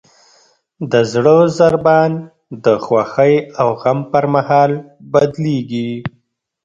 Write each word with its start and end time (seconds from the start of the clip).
د 0.91 0.93
زړه 1.11 1.35
ضربان 1.59 2.11
د 2.65 2.65
خوښۍ 2.85 3.35
او 3.61 3.67
غم 3.81 3.99
پر 4.11 4.25
مهال 4.35 4.71
بدلېږي. 5.11 5.91